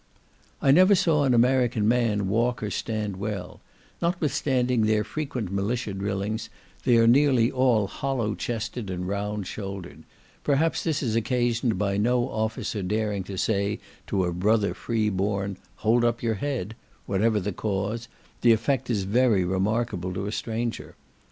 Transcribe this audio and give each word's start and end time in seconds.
I 0.63 0.71
never 0.71 0.95
saw 0.95 1.25
an 1.25 1.33
American 1.35 1.87
man 1.87 2.27
walk 2.27 2.63
or 2.63 2.71
stand 2.71 3.17
well; 3.17 3.61
notwithstanding 4.01 4.81
their 4.87 5.03
frequent 5.03 5.51
militia 5.51 5.93
drillings, 5.93 6.49
they 6.85 6.97
are 6.97 7.05
nearly 7.05 7.51
all 7.51 7.85
hollow 7.85 8.33
chested 8.33 8.89
and 8.89 9.07
round 9.07 9.45
shouldered: 9.45 10.01
perhaps 10.43 10.83
this 10.83 11.03
is 11.03 11.15
occasioned 11.15 11.77
by 11.77 11.97
no 11.97 12.27
officer 12.27 12.81
daring 12.81 13.23
to 13.25 13.37
say 13.37 13.77
to 14.07 14.23
a 14.25 14.33
brother 14.33 14.73
free 14.73 15.09
born 15.11 15.57
"hold 15.75 16.03
up 16.03 16.23
your 16.23 16.33
head;" 16.33 16.75
whatever 17.05 17.39
the 17.39 17.53
cause, 17.53 18.07
the 18.41 18.53
effect 18.53 18.89
is 18.89 19.03
very 19.03 19.45
remarkable 19.45 20.11
to 20.15 20.25
a 20.25 20.31
stranger. 20.31 20.95